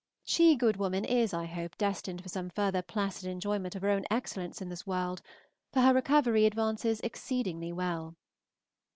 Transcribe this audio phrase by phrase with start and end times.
[0.23, 4.03] She, good woman, is, I hope, destined for some further placid enjoyment of her own
[4.09, 5.21] excellence in this world,
[5.71, 8.15] for her recovery advances exceedingly well.